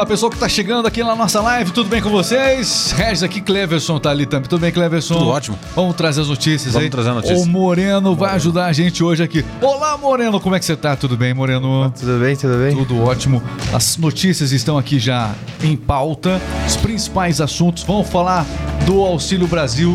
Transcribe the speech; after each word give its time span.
Olá, 0.00 0.06
pessoal 0.06 0.30
que 0.30 0.38
tá 0.38 0.48
chegando 0.48 0.88
aqui 0.88 1.04
na 1.04 1.14
nossa 1.14 1.42
live, 1.42 1.72
tudo 1.72 1.90
bem 1.90 2.00
com 2.00 2.08
vocês? 2.08 2.90
Regis 2.96 3.22
aqui, 3.22 3.38
Cleverson 3.38 3.98
tá 3.98 4.08
ali 4.08 4.24
também. 4.24 4.48
Tudo 4.48 4.62
bem, 4.62 4.72
Cleverson? 4.72 5.12
Tudo 5.12 5.28
ótimo. 5.28 5.58
Vamos 5.76 5.94
trazer 5.94 6.22
as 6.22 6.28
notícias 6.28 6.72
Vamos 6.72 6.86
aí. 6.86 6.90
trazer 6.90 7.10
a 7.10 7.14
notícia. 7.14 7.36
O 7.36 7.46
Moreno, 7.46 8.16
vai 8.16 8.34
ajudar 8.36 8.64
a 8.64 8.72
gente 8.72 9.04
hoje 9.04 9.22
aqui. 9.22 9.44
Olá, 9.60 9.98
Moreno, 9.98 10.40
como 10.40 10.56
é 10.56 10.58
que 10.58 10.64
você 10.64 10.74
tá? 10.74 10.96
Tudo 10.96 11.18
bem, 11.18 11.34
Moreno? 11.34 11.90
Tudo 11.90 12.18
bem, 12.18 12.34
tudo 12.34 12.56
bem? 12.56 12.74
Tudo 12.74 13.02
ótimo. 13.02 13.42
As 13.74 13.98
notícias 13.98 14.52
estão 14.52 14.78
aqui 14.78 14.98
já 14.98 15.34
em 15.62 15.76
pauta. 15.76 16.40
Os 16.66 16.76
principais 16.76 17.38
assuntos. 17.38 17.82
Vamos 17.82 18.08
falar 18.08 18.46
do 18.86 19.02
Auxílio 19.02 19.46
Brasil, 19.46 19.94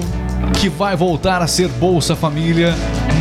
que 0.62 0.70
vai 0.70 0.96
voltar 0.96 1.42
a 1.42 1.48
ser 1.48 1.68
Bolsa 1.68 2.16
Família, 2.16 2.76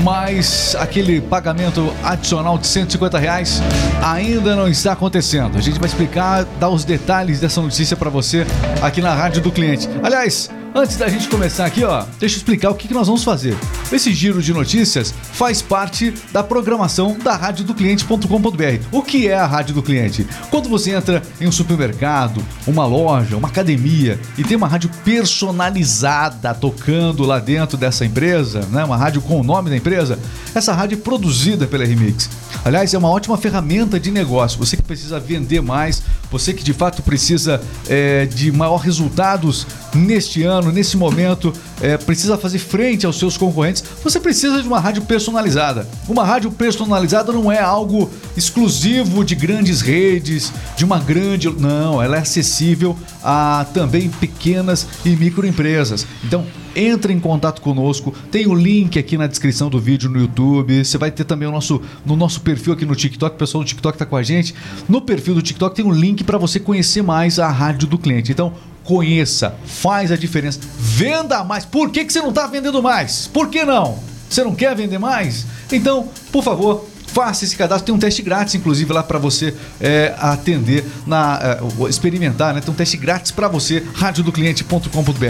mas 0.04 0.76
aquele 0.78 1.18
pagamento 1.18 1.90
adicional 2.04 2.58
de 2.58 2.66
150 2.66 3.18
reais 3.18 3.62
ainda 4.02 4.54
não 4.54 4.68
está 4.68 4.92
acontecendo. 4.92 5.56
A 5.56 5.62
gente 5.62 5.78
vai 5.78 5.88
explicar, 5.88 6.44
dar 6.60 6.68
os 6.68 6.84
detalhes 6.84 7.40
dessa 7.40 7.62
notícia 7.62 7.96
para 7.96 8.10
você 8.10 8.46
aqui 8.82 9.00
na 9.00 9.14
Rádio 9.14 9.40
do 9.40 9.50
Cliente. 9.50 9.88
Aliás, 10.02 10.50
Antes 10.76 10.96
da 10.96 11.08
gente 11.08 11.28
começar 11.28 11.66
aqui, 11.66 11.84
ó, 11.84 12.04
deixa 12.18 12.34
eu 12.34 12.38
explicar 12.38 12.68
o 12.68 12.74
que, 12.74 12.92
nós 12.92 13.06
vamos 13.06 13.22
fazer. 13.22 13.56
Esse 13.92 14.12
giro 14.12 14.42
de 14.42 14.52
notícias 14.52 15.14
faz 15.32 15.62
parte 15.62 16.12
da 16.32 16.42
programação 16.42 17.16
da 17.16 17.36
radiodocliente.com.br. 17.36 18.84
O 18.90 19.00
que 19.00 19.28
é 19.28 19.36
a 19.36 19.46
Rádio 19.46 19.76
do 19.76 19.84
Cliente? 19.84 20.26
Quando 20.50 20.68
você 20.68 20.90
entra 20.90 21.22
em 21.40 21.46
um 21.46 21.52
supermercado, 21.52 22.44
uma 22.66 22.84
loja, 22.86 23.36
uma 23.36 23.46
academia 23.46 24.18
e 24.36 24.42
tem 24.42 24.56
uma 24.56 24.66
rádio 24.66 24.90
personalizada 25.04 26.52
tocando 26.52 27.22
lá 27.22 27.38
dentro 27.38 27.76
dessa 27.78 28.04
empresa, 28.04 28.66
né? 28.72 28.82
Uma 28.82 28.96
rádio 28.96 29.22
com 29.22 29.40
o 29.40 29.44
nome 29.44 29.70
da 29.70 29.76
empresa, 29.76 30.18
essa 30.56 30.72
rádio 30.72 30.98
é 30.98 31.00
produzida 31.00 31.68
pela 31.68 31.84
Remix. 31.84 32.28
Aliás, 32.64 32.92
é 32.92 32.98
uma 32.98 33.10
ótima 33.10 33.36
ferramenta 33.36 34.00
de 34.00 34.10
negócio. 34.10 34.58
Você 34.58 34.76
que 34.76 34.82
precisa 34.82 35.20
vender 35.20 35.60
mais, 35.60 36.02
você 36.32 36.52
que 36.52 36.64
de 36.64 36.72
fato 36.72 37.00
precisa 37.02 37.60
é, 37.88 38.26
de 38.26 38.50
maior 38.50 38.78
resultados 38.78 39.66
neste 39.94 40.42
ano, 40.42 40.72
nesse 40.72 40.96
momento, 40.96 41.52
é, 41.80 41.96
precisa 41.96 42.36
fazer 42.36 42.58
frente 42.58 43.06
aos 43.06 43.18
seus 43.18 43.36
concorrentes, 43.36 43.84
você 44.02 44.18
precisa 44.18 44.60
de 44.60 44.68
uma 44.68 44.80
rádio 44.80 45.02
personalizada. 45.02 45.86
Uma 46.08 46.24
rádio 46.24 46.50
personalizada 46.50 47.32
não 47.32 47.50
é 47.50 47.60
algo 47.60 48.10
exclusivo 48.36 49.24
de 49.24 49.34
grandes 49.34 49.80
redes, 49.80 50.52
de 50.76 50.84
uma 50.84 50.98
grande. 50.98 51.48
Não, 51.50 52.02
ela 52.02 52.16
é 52.16 52.20
acessível 52.20 52.96
a 53.22 53.66
também 53.72 54.08
pequenas 54.08 54.86
e 55.04 55.10
microempresas. 55.10 56.06
Então, 56.24 56.44
entre 56.76 57.12
em 57.12 57.20
contato 57.20 57.60
conosco. 57.60 58.12
Tem 58.30 58.46
o 58.46 58.54
link 58.54 58.98
aqui 58.98 59.16
na 59.16 59.26
descrição 59.26 59.70
do 59.70 59.78
vídeo 59.78 60.10
no 60.10 60.18
YouTube. 60.18 60.84
Você 60.84 60.98
vai 60.98 61.10
ter 61.10 61.24
também 61.24 61.48
o 61.48 61.52
nosso, 61.52 61.80
no 62.04 62.16
nosso 62.16 62.40
perfil 62.40 62.72
aqui 62.72 62.84
no 62.84 62.96
TikTok. 62.96 63.34
O 63.34 63.38
pessoal 63.38 63.62
do 63.62 63.66
TikTok 63.66 63.94
está 63.94 64.06
com 64.06 64.16
a 64.16 64.22
gente. 64.22 64.54
No 64.88 65.00
perfil 65.00 65.34
do 65.34 65.42
TikTok 65.42 65.74
tem 65.74 65.84
um 65.84 65.92
link 65.92 66.24
para 66.24 66.38
você 66.38 66.58
conhecer 66.58 67.02
mais 67.02 67.38
a 67.38 67.48
rádio 67.48 67.86
do 67.88 67.98
cliente. 67.98 68.32
Então, 68.32 68.52
conheça, 68.84 69.54
faz 69.64 70.12
a 70.12 70.16
diferença. 70.16 70.60
Venda 70.78 71.42
mais. 71.42 71.64
Por 71.64 71.90
que, 71.90 72.04
que 72.04 72.12
você 72.12 72.20
não 72.20 72.28
está 72.28 72.46
vendendo 72.46 72.82
mais? 72.82 73.26
Por 73.26 73.48
que 73.48 73.64
não? 73.64 73.98
Você 74.28 74.44
não 74.44 74.54
quer 74.54 74.74
vender 74.74 74.98
mais? 74.98 75.46
Então, 75.70 76.08
por 76.30 76.42
favor, 76.42 76.86
faça 77.14 77.44
esse 77.44 77.56
cadastro. 77.56 77.86
Tem 77.86 77.94
um 77.94 77.98
teste 77.98 78.20
grátis, 78.20 78.54
inclusive, 78.56 78.92
lá 78.92 79.02
para 79.02 79.18
você 79.18 79.54
é, 79.80 80.14
atender, 80.18 80.84
na, 81.06 81.38
é, 81.40 81.88
experimentar, 81.88 82.52
né? 82.52 82.60
Tem 82.60 82.72
um 82.72 82.76
teste 82.76 82.96
grátis 82.96 83.30
para 83.30 83.46
você, 83.46 83.84
radiodocliente.com.br. 83.94 85.24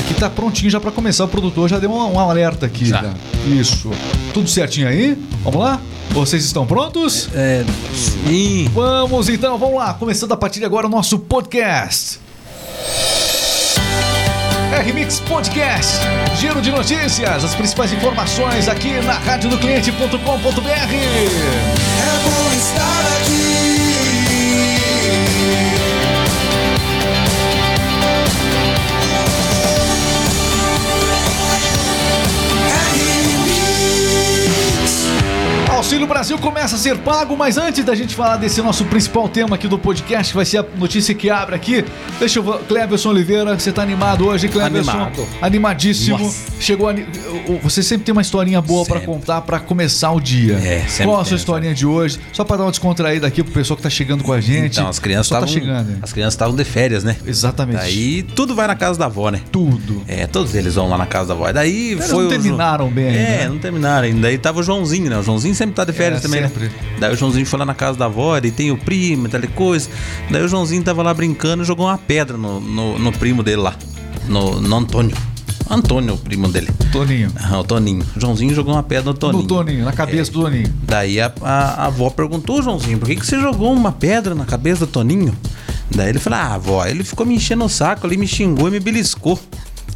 Aqui 0.00 0.14
tá 0.14 0.28
prontinho 0.28 0.70
já 0.70 0.78
para 0.78 0.92
começar. 0.92 1.24
O 1.24 1.28
produtor 1.28 1.68
já 1.68 1.78
deu 1.78 1.90
um, 1.90 2.14
um 2.14 2.20
alerta 2.20 2.66
aqui. 2.66 2.90
Né? 2.90 3.14
Isso. 3.46 3.90
Tudo 4.34 4.48
certinho 4.48 4.86
aí? 4.86 5.18
Vamos 5.42 5.60
lá? 5.60 5.80
Vocês 6.10 6.44
estão 6.44 6.66
prontos? 6.66 7.30
É, 7.34 7.64
sim. 7.94 8.70
Vamos 8.74 9.28
então, 9.28 9.56
vamos 9.56 9.76
lá. 9.76 9.94
Começando 9.94 10.32
a 10.32 10.36
partir 10.36 10.58
de 10.60 10.66
agora 10.66 10.86
o 10.86 10.90
nosso 10.90 11.18
podcast. 11.18 12.23
RMix 14.74 15.20
Podcast, 15.20 16.00
giro 16.34 16.60
de 16.60 16.72
notícias, 16.72 17.44
as 17.44 17.54
principais 17.54 17.92
informações 17.92 18.66
aqui 18.66 19.00
na 19.02 19.12
radiodocliente.com.br. 19.12 20.18
É 20.18 22.18
bom 22.24 22.52
estar 22.52 23.06
aqui. 23.20 23.73
Auxílio 35.84 36.06
Brasil 36.06 36.38
começa 36.38 36.76
a 36.76 36.78
ser 36.78 36.96
pago, 36.96 37.36
mas 37.36 37.58
antes 37.58 37.84
da 37.84 37.94
gente 37.94 38.14
falar 38.14 38.38
desse 38.38 38.62
nosso 38.62 38.86
principal 38.86 39.28
tema 39.28 39.54
aqui 39.56 39.68
do 39.68 39.78
podcast, 39.78 40.32
que 40.32 40.36
vai 40.36 40.46
ser 40.46 40.56
a 40.56 40.64
notícia 40.78 41.14
que 41.14 41.28
abre 41.28 41.54
aqui, 41.54 41.84
deixa 42.18 42.38
eu. 42.38 42.44
Cleverson 42.66 43.10
Oliveira, 43.10 43.56
você 43.56 43.70
tá 43.70 43.82
animado 43.82 44.26
hoje, 44.26 44.48
Cleverson? 44.48 44.90
Animado. 44.90 45.28
Animadíssimo. 45.42 46.18
Nossa. 46.18 46.44
Chegou. 46.58 46.88
ani- 46.88 47.04
Você 47.62 47.82
sempre 47.82 48.06
tem 48.06 48.12
uma 48.14 48.22
historinha 48.22 48.62
boa 48.62 48.86
pra 48.86 48.98
Sempre. 48.98 49.12
contar 49.14 49.42
pra 49.42 49.60
começar 49.60 50.10
o 50.12 50.20
dia. 50.20 50.54
É, 50.54 50.86
sempre 50.88 51.04
Qual 51.12 51.20
a 51.20 51.24
sua 51.26 51.36
historinha 51.36 51.74
de 51.74 51.84
hoje? 51.84 52.18
Só 52.32 52.44
pra 52.44 52.56
dar 52.56 52.62
uma 52.64 52.70
descontraída 52.70 53.26
aqui 53.26 53.42
pro 53.42 53.52
pessoal 53.52 53.76
que 53.76 53.82
tá 53.82 53.90
chegando 53.90 54.24
com 54.24 54.32
a 54.32 54.40
gente. 54.40 54.78
Então, 54.78 54.88
as 54.88 54.98
crianças 54.98 55.26
Só 55.26 55.38
tá 55.38 55.44
estavam. 55.44 55.60
chegando. 55.62 55.90
hein? 55.90 55.98
as 56.00 56.14
crianças 56.14 56.32
estavam 56.34 56.56
de 56.56 56.64
férias, 56.64 57.04
né? 57.04 57.14
Exatamente. 57.26 57.76
Daí 57.80 58.22
tudo 58.22 58.54
vai 58.54 58.66
na 58.66 58.74
casa 58.74 58.98
da 58.98 59.04
avó, 59.04 59.28
né? 59.30 59.42
Tudo. 59.52 60.02
É, 60.08 60.26
todos 60.26 60.54
eles 60.54 60.76
vão 60.76 60.88
lá 60.88 60.96
na 60.96 61.04
casa 61.06 61.28
da 61.28 61.34
avó. 61.34 61.52
Daí 61.52 61.90
Eles 61.92 62.06
foi 62.08 62.20
não 62.20 62.26
o 62.26 62.30
terminaram 62.30 62.88
bem 62.88 63.08
ainda, 63.08 63.18
É, 63.18 63.38
né? 63.42 63.48
não 63.50 63.58
terminaram 63.58 64.06
ainda. 64.06 64.22
Daí 64.22 64.38
tava 64.38 64.60
o 64.60 64.62
Joãozinho, 64.62 65.10
né? 65.10 65.18
O 65.18 65.22
Joãozinho 65.22 65.54
sempre 65.54 65.73
tá 65.74 65.84
de 65.84 65.92
férias 65.92 66.20
É, 66.20 66.22
também, 66.22 66.42
sempre. 66.42 66.64
né? 66.64 66.70
Daí 66.98 67.12
o 67.12 67.16
Joãozinho 67.16 67.44
foi 67.46 67.58
lá 67.58 67.64
na 67.64 67.74
casa 67.74 67.98
da 67.98 68.06
avó, 68.06 68.36
ele 68.36 68.50
tem 68.50 68.70
o 68.70 68.76
primo, 68.76 69.28
tal 69.28 69.40
coisa. 69.54 69.88
Daí 70.30 70.42
o 70.42 70.48
Joãozinho 70.48 70.82
tava 70.82 71.02
lá 71.02 71.12
brincando 71.12 71.62
e 71.62 71.66
jogou 71.66 71.86
uma 71.86 71.98
pedra 71.98 72.36
no, 72.36 72.60
no, 72.60 72.98
no 72.98 73.12
primo 73.12 73.42
dele 73.42 73.62
lá. 73.62 73.74
No, 74.28 74.60
no 74.60 74.76
Antônio. 74.76 75.16
Antônio, 75.68 76.14
o 76.14 76.18
primo 76.18 76.48
dele. 76.48 76.68
Toninho. 76.92 77.30
Ah, 77.36 77.58
o 77.58 77.64
Toninho. 77.64 78.04
O 78.14 78.20
Joãozinho 78.20 78.54
jogou 78.54 78.74
uma 78.74 78.82
pedra 78.82 79.12
no 79.12 79.14
Toninho. 79.18 79.42
No 79.42 79.48
Toninho, 79.48 79.84
na 79.84 79.92
cabeça 79.92 80.30
do 80.30 80.42
Toninho. 80.42 80.72
Daí 80.82 81.20
a, 81.20 81.32
a, 81.40 81.84
a 81.84 81.86
avó 81.86 82.10
perguntou, 82.10 82.62
Joãozinho, 82.62 82.98
por 82.98 83.08
que, 83.08 83.16
que 83.16 83.26
você 83.26 83.40
jogou 83.40 83.72
uma 83.72 83.90
pedra 83.92 84.34
na 84.34 84.44
cabeça 84.44 84.84
do 84.86 84.92
Toninho? 84.92 85.34
Daí 85.94 86.10
ele 86.10 86.18
falou, 86.18 86.38
ah, 86.38 86.54
avó, 86.54 86.84
ele 86.86 87.02
ficou 87.04 87.24
me 87.26 87.34
enchendo 87.34 87.64
o 87.64 87.68
saco 87.68 88.06
ali, 88.06 88.16
me 88.16 88.26
xingou 88.26 88.68
e 88.68 88.72
me 88.72 88.80
beliscou. 88.80 89.38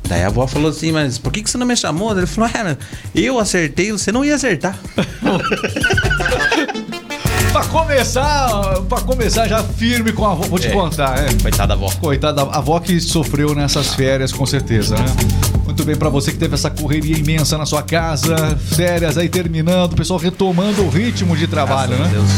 Daí 0.08 0.22
a 0.24 0.28
avó 0.28 0.46
falou 0.46 0.70
assim, 0.70 0.91
mas 0.91 1.19
por 1.19 1.30
que, 1.32 1.42
que 1.42 1.50
você 1.50 1.58
não 1.58 1.66
me 1.66 1.76
chamou? 1.76 2.16
Ele 2.16 2.26
falou, 2.26 2.50
é, 2.54 2.76
eu 3.14 3.38
acertei, 3.38 3.92
você 3.92 4.10
não 4.10 4.24
ia 4.24 4.34
acertar. 4.36 4.76
Pra 7.52 7.64
começar, 7.64 8.80
pra 8.88 9.00
começar 9.00 9.48
já 9.48 9.64
firme 9.64 10.12
com 10.12 10.24
a 10.26 10.32
avó, 10.32 10.44
vou 10.44 10.58
te 10.58 10.66
É. 10.68 10.70
contar, 10.70 11.18
é. 11.18 11.32
Coitada 11.42 11.68
da 11.68 11.74
avó. 11.74 11.91
Coitada, 11.98 12.42
a 12.42 12.58
avó 12.58 12.78
que 12.78 13.00
sofreu 13.00 13.54
nessas 13.54 13.94
férias, 13.94 14.32
com 14.32 14.44
certeza, 14.47 14.94
né? 14.97 15.04
Muito 15.64 15.82
bem, 15.82 15.97
pra 15.97 16.08
você 16.10 16.30
que 16.30 16.36
teve 16.38 16.54
essa 16.54 16.68
correria 16.70 17.16
imensa 17.16 17.56
na 17.56 17.64
sua 17.66 17.82
casa, 17.82 18.36
férias 18.76 19.16
aí 19.16 19.28
terminando, 19.30 19.92
o 19.94 19.97
pessoal 19.97 20.18
retomando 20.20 20.82
o 20.82 20.88
ritmo 20.91 21.34
de 21.36 21.47
trabalho, 21.47 21.97
Graças 21.97 22.12
né? 22.12 22.18
Deus. 22.18 22.30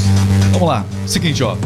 Vamos 0.52 0.68
lá, 0.68 0.84
seguinte, 1.06 1.42
ó. 1.42 1.56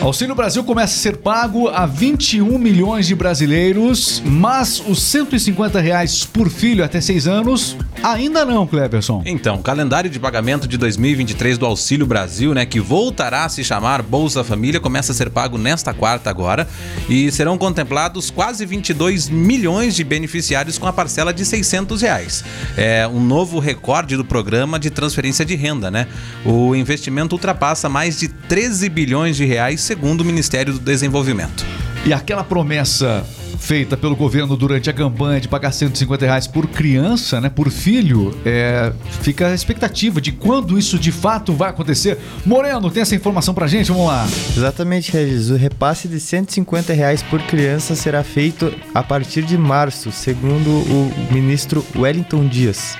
Auxílio 0.00 0.34
Brasil 0.34 0.64
começa 0.64 0.94
a 0.94 0.98
ser 0.98 1.18
pago 1.18 1.68
a 1.68 1.84
21 1.84 2.58
milhões 2.58 3.06
de 3.06 3.14
brasileiros, 3.14 4.22
mas 4.24 4.82
os 4.88 5.02
150 5.02 5.78
reais 5.78 6.24
por 6.24 6.48
filho 6.48 6.82
até 6.82 7.02
6 7.02 7.28
anos, 7.28 7.76
ainda 8.02 8.46
não, 8.46 8.66
Cleberson. 8.66 9.22
Então, 9.26 9.60
calendário 9.60 10.08
de 10.08 10.18
pagamento 10.18 10.66
de 10.66 10.78
2023 10.78 11.58
do 11.58 11.66
Auxílio 11.66 12.06
Brasil, 12.06 12.54
né, 12.54 12.64
que 12.64 12.80
voltará 12.80 13.44
a 13.44 13.48
se 13.50 13.62
chamar 13.62 14.00
Bolsa 14.00 14.42
Família, 14.42 14.80
começa 14.80 15.12
a 15.12 15.14
ser 15.14 15.28
pago 15.28 15.58
nesta 15.58 15.92
quarta 15.92 16.30
agora 16.30 16.66
e 17.06 17.30
serão 17.30 17.58
contemplados 17.58 18.30
quase 18.30 18.64
22 18.64 19.28
milhões 19.28 19.94
de 19.94 20.02
beneficiários 20.02 20.78
com 20.78 20.86
a 20.86 20.94
parcela 20.94 21.30
de 21.30 21.44
600 21.44 22.00
reais. 22.00 22.42
É 22.74 23.06
um 23.06 23.20
novo 23.20 23.58
recorde 23.58 24.16
do 24.16 24.24
programa 24.24 24.78
de 24.78 24.88
transferência 24.88 25.44
de 25.44 25.54
renda, 25.56 25.90
né? 25.90 26.06
O 26.42 26.74
investimento 26.74 27.34
ultrapassa 27.34 27.86
mais 27.86 28.18
de 28.18 28.28
13 28.28 28.88
bilhões 28.88 29.36
de 29.36 29.44
reais, 29.44 29.89
segundo 29.90 30.20
o 30.20 30.24
Ministério 30.24 30.74
do 30.74 30.78
Desenvolvimento. 30.78 31.66
E 32.06 32.12
aquela 32.12 32.44
promessa 32.44 33.26
feita 33.58 33.96
pelo 33.96 34.14
governo 34.14 34.56
durante 34.56 34.88
a 34.88 34.92
campanha 34.92 35.40
de 35.40 35.48
pagar 35.48 35.72
150 35.72 36.24
reais 36.24 36.46
por 36.46 36.68
criança, 36.68 37.40
né, 37.40 37.50
por 37.50 37.72
filho, 37.72 38.32
é, 38.46 38.92
fica 39.20 39.48
a 39.48 39.54
expectativa 39.54 40.20
de 40.20 40.30
quando 40.30 40.78
isso 40.78 40.96
de 40.96 41.10
fato 41.10 41.52
vai 41.52 41.70
acontecer. 41.70 42.16
Moreno, 42.46 42.88
tem 42.88 43.02
essa 43.02 43.16
informação 43.16 43.52
pra 43.52 43.66
gente? 43.66 43.90
Vamos 43.90 44.06
lá. 44.06 44.28
Exatamente, 44.56 45.10
Regis. 45.10 45.50
O 45.50 45.56
repasse 45.56 46.06
de 46.06 46.20
150 46.20 46.92
reais 46.92 47.20
por 47.24 47.42
criança 47.42 47.96
será 47.96 48.22
feito 48.22 48.72
a 48.94 49.02
partir 49.02 49.42
de 49.42 49.58
março, 49.58 50.12
segundo 50.12 50.70
o 50.70 51.12
ministro 51.32 51.84
Wellington 51.96 52.46
Dias. 52.46 52.96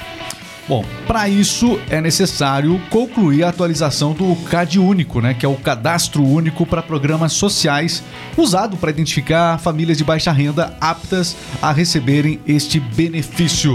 Bom, 0.71 0.85
para 1.05 1.29
isso 1.29 1.81
é 1.91 2.01
necessário 2.01 2.81
concluir 2.91 3.43
a 3.43 3.49
atualização 3.49 4.13
do 4.13 4.37
CAD 4.49 4.79
Único, 4.79 5.21
né, 5.21 5.35
que 5.35 5.45
é 5.45 5.49
o 5.49 5.57
Cadastro 5.57 6.25
Único 6.25 6.65
para 6.65 6.81
Programas 6.81 7.33
Sociais, 7.33 8.05
usado 8.37 8.77
para 8.77 8.91
identificar 8.91 9.59
famílias 9.59 9.99
de 9.99 10.05
baixa 10.05 10.31
renda 10.31 10.73
aptas 10.81 11.35
a 11.61 11.73
receberem 11.73 12.39
este 12.47 12.79
benefício. 12.79 13.73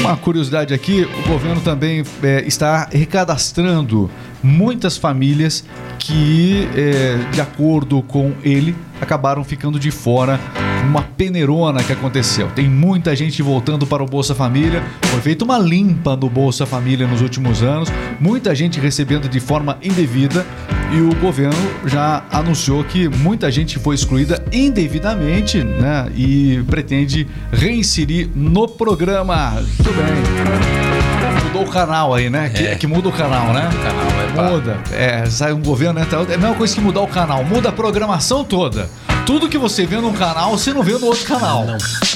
Uma 0.00 0.16
curiosidade 0.16 0.72
aqui, 0.72 1.06
o 1.22 1.28
governo 1.28 1.60
também 1.60 2.02
é, 2.22 2.44
está 2.46 2.88
recadastrando 2.90 4.10
muitas 4.42 4.96
famílias 4.96 5.62
que, 5.98 6.66
é, 6.74 7.18
de 7.30 7.42
acordo 7.42 8.00
com 8.00 8.32
ele, 8.42 8.74
acabaram 9.02 9.44
ficando 9.44 9.78
de 9.78 9.90
fora 9.90 10.40
uma 10.88 11.02
peneirona 11.02 11.82
que 11.82 11.92
aconteceu. 11.92 12.48
Tem 12.48 12.68
muita 12.68 13.14
gente 13.14 13.42
voltando 13.42 13.86
para 13.86 14.02
o 14.02 14.06
Bolsa 14.06 14.34
Família, 14.34 14.82
foi 15.02 15.20
feita 15.20 15.44
uma 15.44 15.58
limpa 15.58 16.16
no 16.16 16.28
Bolsa 16.28 16.66
Família 16.66 17.06
nos 17.06 17.20
últimos 17.20 17.62
anos, 17.62 17.90
muita 18.20 18.54
gente 18.54 18.80
recebendo 18.80 19.28
de 19.28 19.40
forma 19.40 19.78
indevida 19.82 20.44
e 20.92 21.00
o 21.00 21.14
governo 21.16 21.56
já 21.86 22.24
anunciou 22.32 22.82
que 22.82 23.08
muita 23.08 23.50
gente 23.50 23.78
foi 23.78 23.94
excluída 23.94 24.42
indevidamente, 24.52 25.62
né? 25.62 26.08
E 26.16 26.62
pretende 26.68 27.28
reinserir 27.52 28.28
no 28.34 28.66
programa. 28.66 29.62
Tudo 29.76 29.92
bem. 29.92 31.44
Mudou 31.44 31.62
o 31.62 31.70
canal 31.70 32.14
aí, 32.14 32.28
né? 32.30 32.48
Que, 32.48 32.66
É. 32.66 32.74
que 32.74 32.86
muda 32.86 33.08
o 33.08 33.12
canal, 33.12 33.52
né? 33.52 33.68
O 33.72 33.82
canal 33.82 34.06
pra- 34.34 34.50
Muda. 34.50 34.76
É, 34.92 35.26
sai 35.26 35.52
um 35.52 35.60
governo, 35.62 36.00
né? 36.00 36.06
É 36.10 36.34
a 36.34 36.38
mesma 36.38 36.54
coisa 36.54 36.74
que 36.74 36.80
mudar 36.80 37.00
o 37.00 37.06
canal. 37.08 37.44
Muda 37.44 37.68
a 37.68 37.72
programação 37.72 38.42
toda. 38.44 38.88
Tudo 39.26 39.48
que 39.48 39.58
você 39.58 39.86
vê 39.86 39.96
num 39.96 40.12
canal, 40.12 40.56
você 40.56 40.72
não 40.72 40.82
vê 40.82 40.92
no 40.92 41.06
outro 41.06 41.24
canal. 41.24 41.66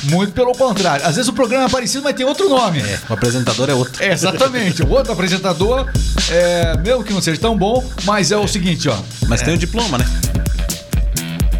Muito 0.05 0.33
pelo 0.33 0.53
contrário. 0.53 1.06
Às 1.06 1.17
vezes 1.17 1.29
o 1.29 1.33
programa 1.33 1.67
é 1.67 1.69
parecido, 1.69 2.03
mas 2.03 2.15
tem 2.15 2.27
outro 2.27 2.49
nome. 2.49 2.81
É, 2.81 2.99
o 3.09 3.12
apresentador 3.12 3.71
é 3.71 3.75
outro. 3.75 4.03
É, 4.03 4.12
exatamente. 4.12 4.83
O 4.83 4.91
outro 4.91 5.12
apresentador, 5.12 5.87
é, 6.31 6.77
mesmo 6.79 7.05
que 7.05 7.12
não 7.12 7.23
seja 7.23 7.41
tão 7.41 7.56
bom, 7.56 7.85
mas 8.05 8.31
é 8.33 8.37
o 8.37 8.49
seguinte, 8.49 8.89
ó. 8.89 8.97
Mas 9.29 9.43
tem 9.43 9.55
o 9.55 9.59
diploma, 9.59 9.99
né? 9.99 10.06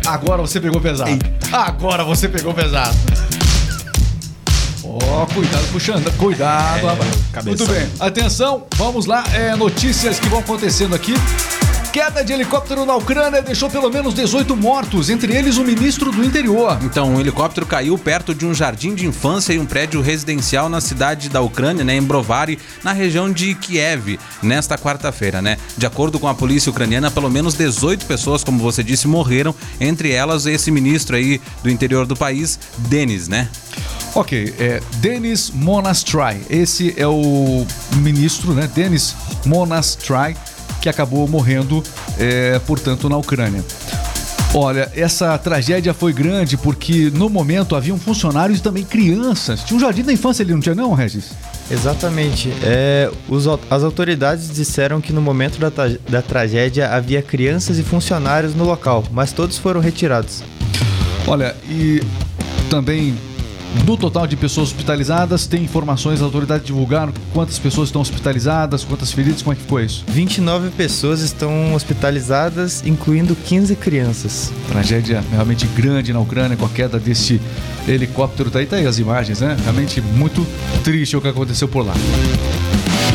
Agora 0.07 0.43
você 0.43 0.61
pegou 0.61 0.81
pesado. 0.81 1.11
Agora 1.53 2.05
você 2.05 2.29
pegou 2.29 2.53
pesado. 2.53 2.97
Ó, 4.85 5.27
cuidado 5.27 5.67
puxando, 5.73 6.13
cuidado. 6.19 6.87
É. 7.37 7.43
Muito 7.43 7.67
bem, 7.67 7.89
atenção, 7.99 8.67
vamos 8.77 9.07
lá, 9.07 9.25
é, 9.33 9.57
notícias 9.57 10.21
que 10.21 10.29
vão 10.29 10.41
acontecendo 10.41 10.95
aqui. 10.95 11.15
Queda 11.95 12.25
de 12.25 12.33
helicóptero 12.33 12.85
na 12.85 12.97
Ucrânia 12.97 13.41
deixou 13.41 13.71
pelo 13.71 13.89
menos 13.89 14.15
18 14.15 14.57
mortos, 14.57 15.09
entre 15.09 15.33
eles 15.33 15.59
o 15.59 15.65
ministro 15.65 16.11
do 16.11 16.25
interior. 16.25 16.77
Então, 16.83 17.15
um 17.15 17.21
helicóptero 17.21 17.65
caiu 17.65 17.97
perto 17.97 18.35
de 18.35 18.45
um 18.45 18.53
jardim 18.53 18.97
de 18.97 19.07
infância 19.07 19.53
e 19.53 19.61
um 19.61 19.65
prédio 19.65 20.01
residencial 20.01 20.69
na 20.69 20.81
cidade 20.81 21.29
da 21.29 21.41
Ucrânia, 21.41 21.85
né, 21.85 21.95
em 21.95 22.03
Brovary, 22.03 22.59
na 22.83 22.91
região 22.91 23.33
de 23.33 23.55
Kiev, 23.55 24.19
nesta 24.43 24.77
quarta-feira, 24.77 25.41
né? 25.41 25.57
De 25.79 25.87
acordo 25.87 26.19
com 26.19 26.27
a 26.27 26.35
polícia 26.35 26.69
ucraniana, 26.69 27.13
pelo 27.13 27.31
menos 27.31 27.55
18 27.55 28.07
pessoas, 28.07 28.43
como 28.43 28.59
você 28.59 28.83
disse, 28.83 29.07
morreram, 29.07 29.55
entre 29.81 30.11
elas 30.11 30.47
esse 30.47 30.73
ministro 30.73 31.15
aí 31.15 31.41
do 31.63 31.71
interior 31.71 32.07
do 32.07 32.17
país, 32.17 32.59
Denis, 32.77 33.29
né? 33.29 33.49
Ok, 34.17 34.53
é 34.59 34.83
Denis 34.97 35.49
Monastrai. 35.55 36.41
Esse 36.51 36.93
é 36.97 37.07
o 37.07 37.65
ministro, 37.99 38.53
né? 38.53 38.69
Denis 38.75 39.15
Monastrai, 39.47 40.37
que 40.85 40.89
acabou 40.91 41.27
morrendo, 41.27 41.83
é, 42.19 42.59
portanto, 42.59 43.09
na 43.09 43.17
Ucrânia. 43.17 43.65
Olha, 44.53 44.93
essa 44.95 45.37
tragédia 45.39 45.95
foi 45.95 46.13
grande 46.13 46.59
porque 46.59 47.11
no 47.11 47.31
momento 47.31 47.75
haviam 47.75 47.99
funcionários 47.99 48.59
e 48.59 48.63
também 48.63 48.85
crianças. 48.85 49.65
Tinha 49.65 49.79
um 49.79 49.81
jardim 49.81 50.03
da 50.03 50.13
infância 50.13 50.43
ali, 50.45 50.53
não 50.53 50.61
tinha 50.61 50.75
não, 50.75 50.93
Regis? 50.93 51.31
Exatamente. 51.71 52.53
É, 52.63 53.11
os 53.31 53.47
as 53.71 53.83
autoridades 53.83 54.53
disseram 54.53 55.01
que 55.01 55.11
no 55.11 55.23
momento 55.23 55.59
da, 55.59 55.71
da 56.07 56.21
tragédia 56.21 56.91
havia 56.91 57.23
crianças 57.23 57.79
e 57.79 57.83
funcionários 57.83 58.55
no 58.55 58.65
local, 58.65 59.05
mas 59.11 59.33
todos 59.33 59.57
foram 59.57 59.81
retirados. 59.81 60.43
Olha, 61.27 61.57
e 61.67 62.03
também 62.69 63.17
do 63.83 63.97
total 63.97 64.27
de 64.27 64.37
pessoas 64.37 64.69
hospitalizadas, 64.69 65.47
tem 65.47 65.65
informações, 65.65 66.21
as 66.21 66.23
autoridades 66.23 66.67
divulgaram 66.67 67.13
quantas 67.33 67.59
pessoas 67.59 67.89
estão 67.89 68.01
hospitalizadas, 68.01 68.85
quantas 68.85 69.13
feridas, 69.13 69.43
como 69.43 69.53
é 69.53 69.57
que 69.57 69.63
ficou 69.63 69.81
isso? 69.81 70.05
29 70.09 70.71
pessoas 70.71 71.21
estão 71.21 71.75
hospitalizadas, 71.75 72.83
incluindo 72.87 73.35
15 73.35 73.75
crianças. 73.77 74.53
Tragédia 74.69 75.23
realmente 75.33 75.67
grande 75.67 76.13
na 76.13 76.21
Ucrânia 76.21 76.57
com 76.57 76.65
a 76.65 76.69
queda 76.69 76.99
desse 76.99 77.41
helicóptero. 77.87 78.51
Tá 78.51 78.61
aí, 78.61 78.67
tá 78.67 78.77
aí 78.77 78.87
as 78.87 78.99
imagens, 78.99 79.41
né? 79.41 79.57
Realmente 79.63 80.01
muito 80.01 80.47
triste 80.83 81.17
o 81.17 81.21
que 81.21 81.29
aconteceu 81.29 81.69
por 81.69 81.85
lá. 81.85 81.95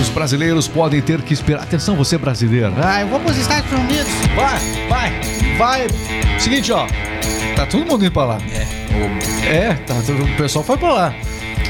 Os 0.02 0.10
brasileiros 0.10 0.68
podem 0.68 1.02
ter 1.02 1.22
que 1.22 1.34
esperar. 1.34 1.64
Atenção, 1.64 1.96
você 1.96 2.18
brasileiro. 2.18 2.74
Ah, 2.82 3.02
eu 3.02 3.08
vou 3.08 3.20
para 3.20 3.32
os 3.32 3.38
Estados 3.38 3.72
Unidos. 3.72 4.12
Vai, 4.36 4.88
vai, 4.88 5.58
vai. 5.58 5.88
Seguinte, 6.40 6.72
ó. 6.72 6.88
Tá 7.56 7.66
todo 7.66 7.86
mundo 7.86 8.06
indo 8.06 8.12
pra 8.12 8.24
lá. 8.24 8.38
É, 8.50 8.79
tá, 9.86 9.94
o 9.96 10.38
pessoal 10.38 10.64
foi 10.64 10.78
pra 10.78 10.94
lá. 10.94 11.16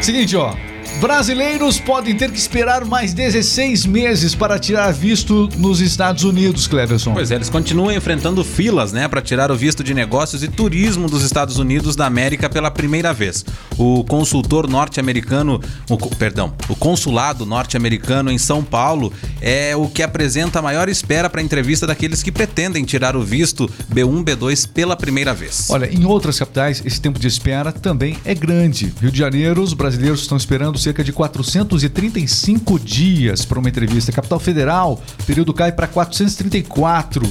Seguinte, 0.02 0.36
ó. 0.36 0.54
Brasileiros 1.00 1.80
podem 1.80 2.14
ter 2.14 2.30
que 2.30 2.38
esperar 2.38 2.84
mais 2.84 3.14
16 3.14 3.86
meses 3.86 4.36
para 4.36 4.60
tirar 4.60 4.92
visto 4.92 5.48
nos 5.58 5.80
Estados 5.80 6.26
Unidos, 6.26 6.68
Cleverson. 6.68 7.14
Pois 7.14 7.32
é, 7.32 7.36
eles 7.36 7.50
continuam 7.50 7.90
enfrentando 7.94 8.44
filas, 8.44 8.92
né, 8.92 9.08
para 9.08 9.22
tirar 9.22 9.50
o 9.50 9.56
visto 9.56 9.82
de 9.82 9.94
negócios 9.94 10.44
e 10.44 10.50
turismo 10.50 11.08
dos 11.08 11.24
Estados 11.24 11.58
Unidos 11.58 11.96
da 11.96 12.06
América 12.06 12.50
pela 12.50 12.70
primeira 12.70 13.14
vez. 13.14 13.46
O 13.78 14.04
consultor 14.04 14.68
norte-americano, 14.68 15.62
perdão, 16.18 16.54
o 16.68 16.76
consulado 16.76 17.46
norte-americano 17.46 18.30
em 18.30 18.38
São 18.38 18.62
Paulo 18.62 19.14
é 19.40 19.74
o 19.78 19.88
que 19.88 20.04
apresenta 20.04 20.60
a 20.60 20.62
maior 20.62 20.90
espera 20.90 21.30
para 21.30 21.40
a 21.40 21.44
entrevista 21.44 21.88
daqueles 21.88 22.22
que 22.22 22.30
pretendem 22.30 22.84
tirar 22.84 23.16
o 23.16 23.24
visto 23.24 23.72
B1, 23.90 24.22
B2 24.26 24.68
pela 24.68 24.98
primeira 24.98 25.34
vez. 25.34 25.70
Olha, 25.70 25.86
em 25.90 26.04
outras 26.04 26.38
capitais, 26.38 26.84
esse 26.86 27.00
tempo 27.00 27.18
de 27.18 27.28
espera 27.28 27.72
também 27.72 28.18
é 28.26 28.36
grande. 28.36 28.94
Rio 29.00 29.12
de 29.12 29.18
Janeiro, 29.18 29.62
os 29.62 29.74
brasileiros 29.74 30.20
estão 30.20 30.38
esperando 30.38 30.78
cerca 30.90 31.04
de 31.04 31.14
435 31.14 32.80
dias 32.80 33.46
para 33.46 33.60
uma 33.60 33.70
entrevista. 33.70 34.12
Capital 34.12 34.40
Federal, 34.40 35.00
período 35.26 35.54
cai 35.54 35.72
para 35.72 35.88
434. 35.88 37.22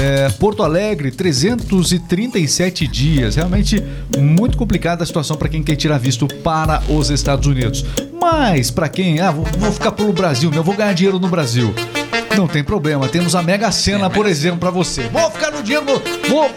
É, 0.00 0.28
Porto 0.30 0.62
Alegre, 0.62 1.10
337 1.10 2.86
dias. 2.86 3.34
Realmente 3.34 3.82
muito 4.16 4.56
complicada 4.56 5.02
a 5.02 5.06
situação 5.06 5.36
para 5.36 5.48
quem 5.48 5.62
quer 5.62 5.74
tirar 5.76 5.98
visto 5.98 6.28
para 6.42 6.82
os 6.88 7.10
Estados 7.10 7.46
Unidos. 7.46 7.84
Mas 8.20 8.70
para 8.70 8.88
quem, 8.88 9.18
ah, 9.18 9.32
vou, 9.32 9.44
vou 9.58 9.72
ficar 9.72 9.92
pelo 9.92 10.12
Brasil, 10.12 10.50
eu 10.54 10.62
vou 10.62 10.76
ganhar 10.76 10.92
dinheiro 10.92 11.18
no 11.18 11.28
Brasil. 11.28 11.74
Não 12.36 12.46
tem 12.46 12.62
problema, 12.62 13.08
temos 13.08 13.34
a 13.34 13.42
Mega 13.42 13.72
Sena, 13.72 14.08
por 14.08 14.26
exemplo, 14.26 14.60
para 14.60 14.70
você. 14.70 15.08
Vou 15.08 15.30
ficar 15.32 15.50
no 15.50 15.62
dinheiro, 15.62 15.84
vou 16.28 16.48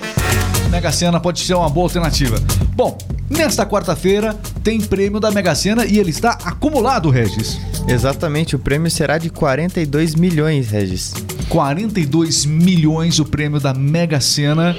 Mega 0.69 0.91
Sena 0.91 1.19
pode 1.19 1.39
ser 1.39 1.53
uma 1.53 1.69
boa 1.69 1.85
alternativa. 1.85 2.35
Bom, 2.75 2.97
nesta 3.29 3.65
quarta-feira 3.65 4.35
tem 4.63 4.79
prêmio 4.79 5.19
da 5.19 5.29
Mega 5.29 5.53
Sena 5.53 5.85
e 5.85 5.99
ele 5.99 6.09
está 6.09 6.37
acumulado, 6.45 7.09
Regis. 7.09 7.59
Exatamente, 7.87 8.55
o 8.55 8.59
prêmio 8.59 8.89
será 8.89 9.17
de 9.17 9.29
42 9.29 10.15
milhões, 10.15 10.71
Regis. 10.71 11.13
42 11.49 12.45
milhões 12.45 13.19
o 13.19 13.25
prêmio 13.25 13.59
da 13.59 13.73
Mega 13.73 14.21
Sena 14.21 14.75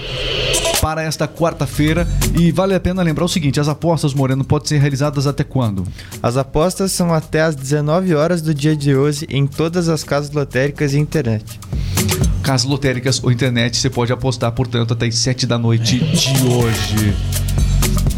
para 0.80 1.02
esta 1.02 1.28
quarta-feira. 1.28 2.08
E 2.38 2.50
vale 2.50 2.74
a 2.74 2.80
pena 2.80 3.02
lembrar 3.02 3.26
o 3.26 3.28
seguinte: 3.28 3.60
as 3.60 3.68
apostas, 3.68 4.14
Moreno, 4.14 4.42
podem 4.42 4.68
ser 4.68 4.78
realizadas 4.78 5.26
até 5.26 5.44
quando? 5.44 5.86
As 6.22 6.36
apostas 6.38 6.90
são 6.92 7.12
até 7.12 7.42
às 7.42 7.54
19 7.54 8.14
horas 8.14 8.40
do 8.40 8.54
dia 8.54 8.74
de 8.74 8.94
hoje 8.94 9.26
em 9.28 9.46
todas 9.46 9.88
as 9.88 10.02
casas 10.02 10.30
lotéricas 10.30 10.94
e 10.94 10.98
internet. 10.98 11.60
Casas 12.42 12.66
lotéricas 12.66 13.22
ou 13.22 13.30
internet, 13.30 13.76
você 13.76 13.90
pode 13.90 14.12
apostar, 14.12 14.50
portanto, 14.52 14.92
até 14.92 15.06
as 15.06 15.16
7 15.16 15.46
da 15.46 15.58
noite 15.58 15.98
de 15.98 16.46
hoje. 16.46 17.43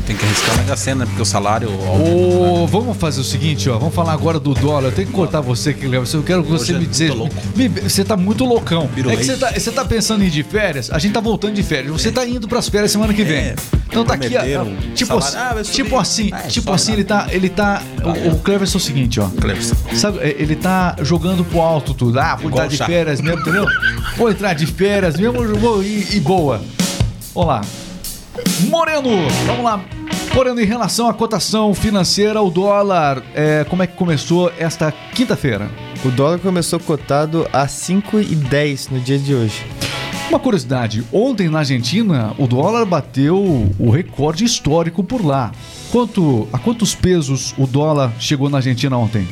Tem 0.06 0.16
que 0.16 0.24
arriscar 0.24 0.54
a 0.54 0.58
Mega 0.58 0.76
Sena, 0.76 1.04
porque 1.04 1.20
o 1.20 1.24
salário... 1.24 1.68
Ô, 1.68 2.64
vamos 2.68 2.96
fazer 2.96 3.20
o 3.20 3.24
seguinte, 3.24 3.68
ó. 3.68 3.76
Vamos 3.76 3.92
falar 3.92 4.12
agora 4.12 4.38
do 4.38 4.54
dólar. 4.54 4.90
Eu 4.90 4.92
tenho 4.92 5.08
que 5.08 5.12
cortar 5.12 5.40
você 5.40 5.70
aqui, 5.70 5.84
Léo. 5.88 6.04
Eu 6.12 6.22
quero 6.22 6.44
que 6.44 6.50
você 6.50 6.72
Hoje 6.72 6.74
é 6.74 6.78
me 6.78 6.86
dizer. 6.86 7.12
louco. 7.12 7.34
me- 7.56 7.68
você 7.68 8.04
tá 8.04 8.16
muito 8.16 8.44
loucão. 8.44 8.88
É 9.10 9.16
você 9.16 9.36
tá, 9.36 9.50
você 9.52 9.72
tá 9.72 9.84
pensando 9.84 10.22
em 10.22 10.28
ir 10.28 10.30
de 10.30 10.44
férias? 10.44 10.92
A 10.92 10.98
gente 11.00 11.12
tá 11.12 11.18
voltando 11.20 11.54
de 11.54 11.62
férias. 11.64 11.90
Você 11.90 12.12
tá 12.12 12.24
indo 12.24 12.46
pras 12.46 12.68
férias 12.68 12.92
semana 12.92 13.12
que 13.12 13.24
vem. 13.24 13.36
É, 13.36 13.56
então 13.88 14.04
tá 14.04 14.14
aqui, 14.14 14.32
ó. 14.36 14.94
Tipo, 14.94 15.20
salário. 15.20 15.50
Ah, 15.50 15.54
vai 15.54 15.64
subir. 15.64 15.76
tipo 15.76 15.98
assim, 15.98 16.30
Ah, 16.32 16.38
é 16.44 16.48
tipo 16.48 16.72
assim, 16.72 16.92
ele 16.92 17.04
tá. 17.04 17.26
Ele 17.30 17.48
tá. 17.48 17.82
O, 18.24 18.34
o 18.34 18.38
Cleverson 18.38 18.78
é 18.78 18.80
o 18.80 18.84
seguinte, 18.84 19.18
ó. 19.18 19.26
Cleverson. 19.28 19.74
Sabe, 19.96 20.18
é, 20.20 20.36
ele 20.38 20.54
tá 20.54 20.94
jogando 21.02 21.44
pro 21.44 21.60
alto 21.60 21.92
tudo. 21.94 22.20
Ah, 22.20 22.36
vou 22.36 22.48
Igual 22.48 22.66
entrar 22.66 22.86
de 22.86 22.92
férias 22.92 23.20
mesmo, 23.20 23.40
entendeu? 23.40 23.66
Vou 24.16 24.30
entrar 24.30 24.52
de 24.54 24.66
férias 24.66 25.16
mesmo, 25.16 25.42
vou 25.56 25.82
ir 25.82 26.14
e 26.14 26.20
boa. 26.20 26.62
Olá. 27.34 27.60
Moreno, 28.68 29.10
vamos 29.46 29.64
lá. 29.64 29.84
Moreno, 30.34 30.60
em 30.60 30.66
relação 30.66 31.08
à 31.08 31.14
cotação 31.14 31.74
financeira, 31.74 32.42
o 32.42 32.50
dólar, 32.50 33.22
é, 33.34 33.64
como 33.64 33.82
é 33.82 33.86
que 33.86 33.96
começou 33.96 34.52
esta 34.58 34.92
quinta-feira? 34.92 35.70
O 36.04 36.10
dólar 36.10 36.38
começou 36.38 36.78
cotado 36.78 37.48
a 37.52 37.66
5,10 37.66 38.90
no 38.90 39.00
dia 39.00 39.18
de 39.18 39.34
hoje. 39.34 39.64
Uma 40.28 40.38
curiosidade, 40.38 41.04
ontem 41.12 41.48
na 41.48 41.60
Argentina, 41.60 42.34
o 42.36 42.46
dólar 42.46 42.84
bateu 42.84 43.72
o 43.78 43.90
recorde 43.90 44.44
histórico 44.44 45.02
por 45.02 45.24
lá. 45.24 45.52
Quanto, 45.90 46.48
a 46.52 46.58
quantos 46.58 46.94
pesos 46.94 47.54
o 47.56 47.66
dólar 47.66 48.12
chegou 48.18 48.50
na 48.50 48.58
Argentina 48.58 48.96
ontem? 48.96 49.26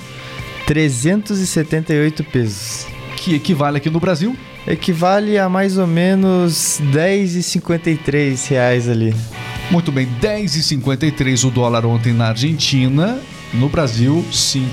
378 0.66 2.24
pesos. 2.24 2.93
Que 3.24 3.34
equivale 3.34 3.78
aqui 3.78 3.88
no 3.88 3.98
Brasil 3.98 4.36
Equivale 4.66 5.38
a 5.38 5.48
mais 5.48 5.78
ou 5.78 5.86
menos 5.86 6.78
10,53 6.92 8.48
reais 8.50 8.86
ali. 8.86 9.14
Muito 9.70 9.90
bem, 9.90 10.06
10,53 10.20 11.48
o 11.48 11.50
dólar 11.50 11.86
ontem 11.86 12.12
na 12.12 12.28
Argentina 12.28 13.18
no 13.54 13.70
Brasil, 13.70 14.22
5 14.30 14.64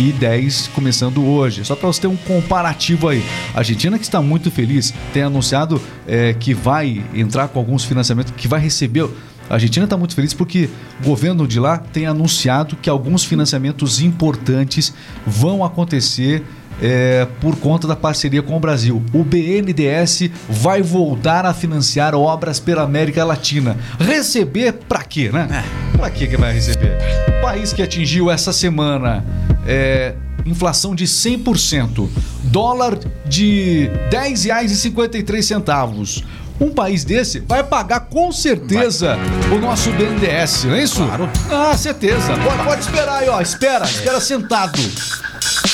e 0.00 0.10
10 0.10 0.70
começando 0.74 1.24
hoje. 1.24 1.64
Só 1.64 1.76
para 1.76 1.86
você 1.86 2.00
ter 2.00 2.06
um 2.08 2.16
comparativo 2.16 3.08
aí. 3.08 3.22
A 3.54 3.58
Argentina 3.58 3.96
que 3.96 4.04
está 4.04 4.20
muito 4.20 4.50
feliz, 4.50 4.92
tem 5.12 5.22
anunciado 5.22 5.80
é, 6.04 6.32
que 6.32 6.52
vai 6.52 7.04
entrar 7.14 7.46
com 7.48 7.60
alguns 7.60 7.84
financiamentos, 7.84 8.32
que 8.36 8.48
vai 8.48 8.58
receber. 8.58 9.08
A 9.48 9.54
Argentina 9.54 9.84
está 9.84 9.96
muito 9.96 10.14
feliz 10.16 10.34
porque 10.34 10.68
o 11.00 11.04
governo 11.04 11.46
de 11.46 11.60
lá 11.60 11.78
tem 11.78 12.06
anunciado 12.06 12.74
que 12.74 12.90
alguns 12.90 13.22
financiamentos 13.22 14.00
importantes 14.00 14.92
vão 15.24 15.64
acontecer 15.64 16.42
é, 16.82 17.26
por 17.40 17.56
conta 17.56 17.86
da 17.86 17.94
parceria 17.94 18.42
com 18.42 18.56
o 18.56 18.60
Brasil. 18.60 19.00
O 19.14 19.22
BNDES 19.22 20.30
vai 20.48 20.82
voltar 20.82 21.46
a 21.46 21.54
financiar 21.54 22.12
obras 22.14 22.58
pela 22.58 22.82
América 22.82 23.24
Latina. 23.24 23.76
Receber 24.00 24.72
pra 24.88 25.04
quê, 25.04 25.30
né? 25.32 25.64
Pra 25.96 26.10
quê 26.10 26.26
que 26.26 26.36
vai 26.36 26.52
receber? 26.52 26.98
País 27.40 27.72
que 27.72 27.80
atingiu 27.82 28.28
essa 28.30 28.52
semana 28.52 29.24
é, 29.66 30.14
inflação 30.44 30.94
de 30.94 31.04
100%, 31.04 32.08
dólar 32.44 32.98
de 33.24 33.88
R$ 34.10 34.32
10,53. 34.32 36.24
Um 36.60 36.70
país 36.70 37.04
desse 37.04 37.40
vai 37.40 37.64
pagar 37.64 38.00
com 38.00 38.30
certeza 38.30 39.16
o 39.52 39.58
nosso 39.58 39.90
BNDES, 39.92 40.64
não 40.64 40.74
é 40.74 40.82
isso? 40.82 41.04
Claro. 41.04 41.28
Ah, 41.50 41.76
certeza. 41.76 42.36
Pode, 42.36 42.64
pode 42.64 42.80
esperar 42.82 43.20
aí, 43.20 43.28
ó. 43.28 43.40
Espera, 43.40 43.84
espera 43.84 44.20
sentado. 44.20 44.78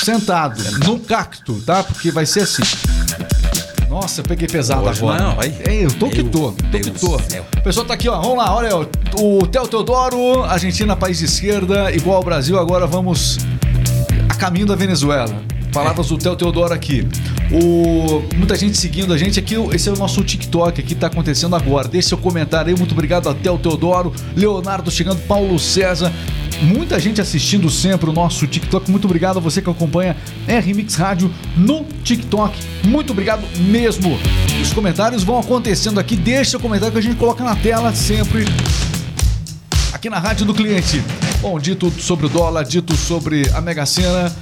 Sentado, 0.09 0.59
no 0.87 0.99
cacto, 0.99 1.61
tá? 1.63 1.83
Porque 1.83 2.09
vai 2.09 2.25
ser 2.25 2.39
assim. 2.39 2.63
Nossa, 3.87 4.21
eu 4.21 4.25
peguei 4.25 4.47
pesado 4.47 4.81
Hoje 4.89 4.99
agora. 4.99 5.21
não. 5.21 5.37
É, 5.39 5.85
eu 5.85 5.91
tô 5.91 6.09
que 6.09 6.23
Meu 6.23 6.31
tô, 6.31 6.51
tô 6.51 6.79
que 6.79 6.89
tô. 6.89 7.19
céu. 7.19 7.45
O 7.55 7.61
pessoal 7.61 7.85
tá 7.85 7.93
aqui, 7.93 8.09
ó. 8.09 8.19
Vamos 8.19 8.37
lá, 8.37 8.55
olha, 8.55 8.75
o 8.75 9.45
Theo 9.45 9.67
Teodoro, 9.67 10.43
Argentina, 10.45 10.95
país 10.95 11.19
de 11.19 11.25
esquerda, 11.25 11.91
igual 11.91 12.17
ao 12.17 12.23
Brasil. 12.23 12.57
Agora 12.57 12.87
vamos 12.87 13.37
a 14.27 14.33
caminho 14.33 14.65
da 14.65 14.75
Venezuela. 14.75 15.43
Palavras 15.71 16.07
do 16.07 16.17
Theo 16.17 16.35
Teodoro 16.35 16.73
aqui. 16.73 17.07
O, 17.51 18.23
muita 18.35 18.55
gente 18.55 18.77
seguindo 18.79 19.13
a 19.13 19.17
gente 19.17 19.39
aqui. 19.39 19.53
Esse 19.71 19.89
é 19.89 19.91
o 19.91 19.95
nosso 19.95 20.23
TikTok 20.23 20.81
aqui, 20.81 20.95
tá 20.95 21.05
acontecendo 21.05 21.55
agora. 21.55 21.87
Deixe 21.87 22.09
seu 22.09 22.17
comentário 22.17 22.71
aí. 22.71 22.75
Muito 22.77 22.93
obrigado 22.93 23.29
a 23.29 23.35
Theo 23.35 23.59
Teodoro, 23.59 24.11
Leonardo 24.35 24.89
chegando, 24.89 25.21
Paulo 25.27 25.59
César. 25.59 26.11
Muita 26.61 26.99
gente 26.99 27.21
assistindo 27.21 27.69
sempre 27.69 28.09
o 28.09 28.13
nosso 28.13 28.45
TikTok. 28.45 28.91
Muito 28.91 29.05
obrigado 29.05 29.37
a 29.37 29.39
você 29.39 29.61
que 29.61 29.69
acompanha 29.69 30.15
RMix 30.47 30.95
Rádio 30.95 31.33
no 31.55 31.85
TikTok. 32.03 32.57
Muito 32.83 33.11
obrigado 33.11 33.43
mesmo. 33.61 34.19
Os 34.61 34.73
comentários 34.73 35.23
vão 35.23 35.39
acontecendo 35.39 35.99
aqui. 35.99 36.15
Deixa 36.15 36.57
o 36.57 36.59
comentário 36.59 36.91
que 36.91 36.99
a 36.99 37.01
gente 37.01 37.15
coloca 37.15 37.43
na 37.43 37.55
tela 37.55 37.93
sempre 37.95 38.45
aqui 39.93 40.09
na 40.09 40.19
Rádio 40.19 40.45
do 40.45 40.53
Cliente. 40.53 41.01
Bom, 41.41 41.59
dito 41.59 41.89
sobre 41.91 42.25
o 42.25 42.29
dólar, 42.29 42.63
dito 42.63 42.95
sobre 42.95 43.49
a 43.53 43.61
Mega 43.61 43.85
Sena. 43.85 44.33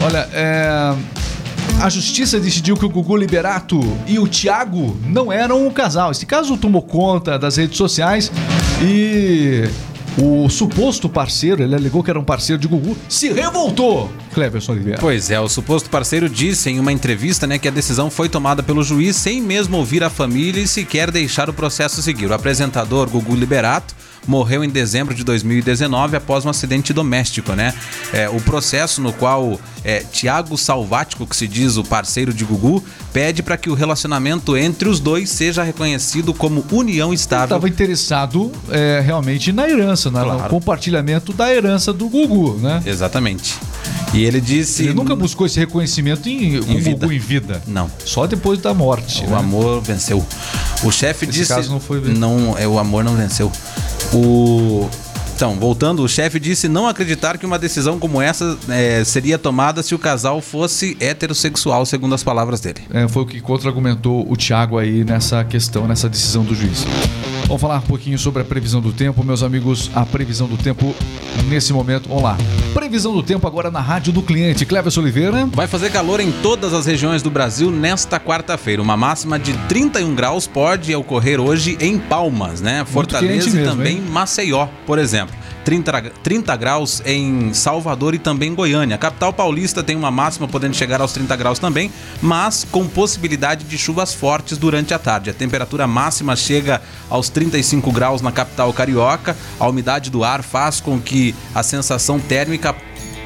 Olha, 0.00 0.28
é, 0.32 0.94
a 1.80 1.88
justiça 1.88 2.38
decidiu 2.40 2.76
que 2.76 2.84
o 2.84 2.88
Gugu 2.88 3.16
Liberato 3.16 3.80
e 4.06 4.18
o 4.18 4.26
Thiago 4.26 4.96
não 5.04 5.32
eram 5.32 5.66
um 5.66 5.70
casal. 5.70 6.10
Esse 6.10 6.24
caso 6.24 6.56
tomou 6.56 6.82
conta 6.82 7.38
das 7.38 7.56
redes 7.56 7.76
sociais 7.76 8.30
e 8.80 9.68
o 10.18 10.48
suposto 10.48 11.08
parceiro, 11.08 11.62
ele 11.62 11.74
alegou 11.74 12.02
que 12.02 12.10
era 12.10 12.18
um 12.18 12.24
parceiro 12.24 12.60
de 12.60 12.66
Gugu, 12.66 12.96
se 13.08 13.32
revoltou. 13.32 14.10
Cleverson 14.32 14.72
Oliveira. 14.72 14.98
Pois 14.98 15.30
é, 15.30 15.38
o 15.38 15.48
suposto 15.48 15.90
parceiro 15.90 16.28
disse 16.28 16.70
em 16.70 16.80
uma 16.80 16.92
entrevista 16.92 17.46
né, 17.46 17.58
que 17.58 17.68
a 17.68 17.70
decisão 17.70 18.10
foi 18.10 18.28
tomada 18.28 18.62
pelo 18.62 18.82
juiz 18.82 19.16
sem 19.16 19.40
mesmo 19.42 19.76
ouvir 19.76 20.02
a 20.02 20.10
família 20.10 20.62
e 20.62 20.68
sequer 20.68 21.10
deixar 21.10 21.50
o 21.50 21.52
processo 21.52 22.02
seguir. 22.02 22.30
O 22.30 22.34
apresentador 22.34 23.08
Gugu 23.10 23.34
Liberato 23.34 23.94
morreu 24.26 24.64
em 24.64 24.68
dezembro 24.68 25.14
de 25.14 25.22
2019 25.24 26.16
após 26.16 26.44
um 26.44 26.48
acidente 26.48 26.92
doméstico, 26.92 27.52
né? 27.52 27.74
É, 28.12 28.28
o 28.28 28.40
processo 28.40 29.00
no 29.00 29.12
qual 29.12 29.58
é, 29.84 30.00
Tiago 30.12 30.56
Salvático, 30.58 31.26
que 31.26 31.36
se 31.36 31.46
diz 31.46 31.76
o 31.76 31.84
parceiro 31.84 32.32
de 32.34 32.44
Gugu, 32.44 32.82
pede 33.12 33.42
para 33.42 33.56
que 33.56 33.70
o 33.70 33.74
relacionamento 33.74 34.56
entre 34.56 34.88
os 34.88 34.98
dois 35.00 35.30
seja 35.30 35.62
reconhecido 35.62 36.34
como 36.34 36.64
união 36.72 37.12
estável. 37.14 37.44
Estava 37.56 37.68
interessado 37.68 38.50
é, 38.70 39.00
realmente 39.04 39.52
na 39.52 39.68
herança, 39.68 40.10
na- 40.10 40.20
no 40.24 40.30
Claro. 40.36 40.50
compartilhamento 40.50 41.32
da 41.32 41.52
herança 41.52 41.92
do 41.92 42.08
Gugu, 42.08 42.58
né? 42.60 42.82
Exatamente. 42.84 43.54
E 44.14 44.24
ele 44.24 44.40
disse. 44.40 44.84
Ele 44.84 44.94
nunca 44.94 45.14
buscou 45.14 45.46
esse 45.46 45.58
reconhecimento 45.58 46.28
em, 46.28 46.58
o 46.58 46.62
vida. 46.62 46.90
Gugu 46.90 47.12
em 47.12 47.18
vida. 47.18 47.62
Não. 47.66 47.90
Só 48.04 48.26
depois 48.26 48.58
da 48.60 48.72
morte. 48.72 49.24
O 49.24 49.30
né? 49.30 49.36
amor 49.36 49.80
venceu. 49.82 50.24
O 50.82 50.90
chefe 50.90 51.24
Esse 51.26 51.38
disse. 51.40 51.54
caso 51.54 51.70
não 51.70 51.80
foi- 51.80 52.00
Não, 52.00 52.56
é 52.58 52.66
o 52.66 52.78
amor 52.78 53.04
não 53.04 53.14
venceu. 53.14 53.50
O 54.12 54.88
então, 55.36 55.54
voltando, 55.56 56.02
o 56.02 56.08
chefe 56.08 56.40
disse 56.40 56.66
não 56.66 56.88
acreditar 56.88 57.36
que 57.36 57.44
uma 57.44 57.58
decisão 57.58 57.98
como 57.98 58.22
essa 58.22 58.56
é, 58.70 59.04
seria 59.04 59.36
tomada 59.36 59.82
se 59.82 59.94
o 59.94 59.98
casal 59.98 60.40
fosse 60.40 60.96
heterossexual, 60.98 61.84
segundo 61.84 62.14
as 62.14 62.24
palavras 62.24 62.58
dele. 62.58 62.80
É, 62.90 63.06
foi 63.06 63.22
o 63.22 63.26
que 63.26 63.38
contra-argumentou 63.42 64.26
o 64.26 64.34
Thiago 64.34 64.78
aí 64.78 65.04
nessa 65.04 65.44
questão, 65.44 65.86
nessa 65.86 66.08
decisão 66.08 66.42
do 66.42 66.54
juiz. 66.54 66.86
Vamos 67.46 67.60
falar 67.60 67.78
um 67.78 67.82
pouquinho 67.82 68.18
sobre 68.18 68.42
a 68.42 68.44
previsão 68.44 68.80
do 68.80 68.92
tempo, 68.92 69.22
meus 69.22 69.42
amigos. 69.42 69.88
A 69.94 70.04
previsão 70.04 70.48
do 70.48 70.56
tempo 70.56 70.92
nesse 71.48 71.72
momento. 71.72 72.08
Vamos 72.08 72.24
lá. 72.24 72.36
Previsão 72.74 73.14
do 73.14 73.22
tempo 73.22 73.46
agora 73.46 73.70
na 73.70 73.80
rádio 73.80 74.12
do 74.12 74.20
cliente. 74.20 74.66
Cleverson 74.66 75.00
Oliveira. 75.00 75.46
Vai 75.46 75.68
fazer 75.68 75.90
calor 75.90 76.18
em 76.18 76.32
todas 76.32 76.74
as 76.74 76.86
regiões 76.86 77.22
do 77.22 77.30
Brasil 77.30 77.70
nesta 77.70 78.18
quarta-feira. 78.18 78.82
Uma 78.82 78.96
máxima 78.96 79.38
de 79.38 79.52
31 79.68 80.12
graus 80.16 80.48
pode 80.48 80.92
ocorrer 80.94 81.40
hoje 81.40 81.78
em 81.80 81.98
Palmas, 81.98 82.60
né? 82.60 82.84
Fortaleza 82.84 83.60
e 83.60 83.64
também 83.64 83.98
hein? 83.98 84.02
Maceió, 84.10 84.66
por 84.84 84.98
exemplo. 84.98 85.34
30, 85.66 86.00
gra- 86.00 86.12
30 86.22 86.56
graus 86.56 87.02
em 87.04 87.52
Salvador 87.52 88.14
e 88.14 88.18
também 88.18 88.54
Goiânia. 88.54 88.94
A 88.94 88.98
capital 88.98 89.32
paulista 89.32 89.82
tem 89.82 89.96
uma 89.96 90.12
máxima 90.12 90.46
podendo 90.46 90.76
chegar 90.76 91.00
aos 91.00 91.12
30 91.12 91.34
graus 91.34 91.58
também, 91.58 91.90
mas 92.22 92.64
com 92.70 92.86
possibilidade 92.86 93.64
de 93.64 93.76
chuvas 93.76 94.14
fortes 94.14 94.56
durante 94.56 94.94
a 94.94 94.98
tarde. 94.98 95.28
A 95.28 95.34
temperatura 95.34 95.84
máxima 95.88 96.36
chega 96.36 96.80
aos 97.10 97.28
35 97.28 97.90
graus 97.90 98.22
na 98.22 98.30
capital 98.30 98.72
carioca. 98.72 99.36
A 99.58 99.66
umidade 99.66 100.08
do 100.08 100.22
ar 100.22 100.44
faz 100.44 100.80
com 100.80 101.00
que 101.00 101.34
a 101.52 101.64
sensação 101.64 102.20
térmica 102.20 102.72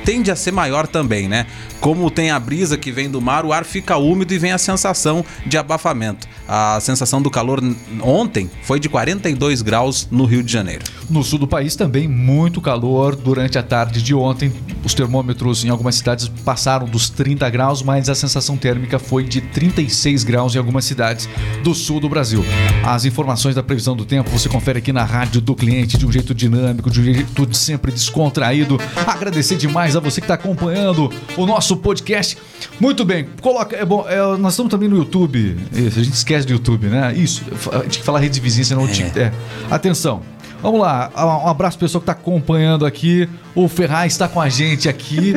tende 0.05 0.31
a 0.31 0.37
ser 0.37 0.53
maior 0.53 0.87
também, 0.87 1.29
né? 1.29 1.47
Como 1.81 2.11
tem 2.11 2.31
a 2.31 2.39
brisa 2.39 2.77
que 2.77 2.93
vem 2.93 3.11
do 3.11 3.21
mar, 3.21 3.45
o 3.45 3.53
ar 3.53 3.65
fica 3.65 3.97
úmido 3.97 4.35
e 4.35 4.39
vem 4.39 4.53
a 4.53 4.59
sensação 4.59 5.25
de 5.47 5.57
abafamento. 5.57 6.29
A 6.47 6.79
sensação 6.81 7.23
do 7.23 7.31
calor 7.31 7.63
ontem 8.03 8.51
foi 8.63 8.79
de 8.79 8.89
42 8.89 9.63
graus 9.63 10.07
no 10.11 10.25
Rio 10.25 10.43
de 10.43 10.53
Janeiro. 10.53 10.85
No 11.09 11.25
sul 11.25 11.39
do 11.39 11.47
país 11.47 11.75
também 11.77 12.07
muito 12.07 12.61
calor 12.61 13.17
durante 13.17 13.59
a 13.59 13.63
tarde 13.63 14.03
de 14.03 14.15
ontem. 14.15 14.53
Os 14.85 14.95
termômetros 14.95 15.65
em 15.65 15.69
algumas 15.69 15.95
cidades 15.95 16.29
passaram 16.45 16.87
dos 16.87 17.09
30 17.09 17.49
graus, 17.51 17.83
mas 17.83 18.09
a 18.09 18.15
sensação 18.15 18.57
térmica 18.57 18.99
foi 18.99 19.25
de 19.25 19.41
36 19.41 20.25
graus 20.25 20.55
em 20.55 20.59
algumas 20.59 20.85
cidades 20.85 21.29
do 21.63 21.75
sul 21.75 22.01
do 22.01 22.09
Brasil. 22.09 22.45
As 22.85 23.05
informações 23.05 23.55
da 23.55 23.63
previsão 23.63 23.97
do 23.97 24.05
tempo 24.05 24.31
você 24.31 24.49
confere 24.49 24.79
aqui 24.79 24.93
na 24.93 25.05
rádio 25.05 25.41
do 25.41 25.55
cliente 25.55 25.97
de 25.97 26.07
um 26.07 26.13
jeito 26.13 26.35
dinâmico, 26.35 26.91
de 26.91 27.01
um 27.01 27.05
jeito 27.05 27.55
sempre 27.55 27.93
descontraído. 27.93 28.79
Agradecer 29.07 29.57
demais 29.57 29.90
a 29.97 30.01
você 30.01 30.21
que 30.21 30.25
está 30.25 30.35
acompanhando 30.35 31.11
o 31.37 31.47
nosso 31.47 31.77
podcast. 31.77 32.37
Muito 32.79 33.05
bem, 33.05 33.27
coloca. 33.41 33.77
É 33.77 33.85
bom, 33.85 34.05
é, 34.09 34.19
nós 34.39 34.53
estamos 34.55 34.71
também 34.71 34.89
no 34.89 34.97
YouTube. 34.97 35.57
Isso, 35.73 35.99
a 35.99 36.03
gente 36.03 36.15
esquece 36.15 36.47
do 36.47 36.53
YouTube, 36.53 36.87
né? 36.89 37.13
Isso, 37.15 37.43
a 37.73 37.83
gente 37.85 37.99
que 38.01 38.05
falar 38.05 38.21
rede 38.21 38.41
vizinha, 38.41 38.65
senão 38.65 38.85
o 38.85 38.89
tic- 38.89 39.17
é. 39.17 39.33
Atenção. 39.71 40.23
Vamos 40.63 40.81
lá, 40.81 41.11
um 41.17 41.49
abraço 41.49 41.79
pro 41.79 41.87
pessoal 41.87 42.01
que 42.01 42.07
tá 42.07 42.13
acompanhando 42.13 42.85
aqui. 42.85 43.27
O 43.55 43.67
Ferraz 43.67 44.13
está 44.13 44.29
com 44.29 44.41
a 44.41 44.49
gente 44.51 44.89
aqui. 44.91 45.35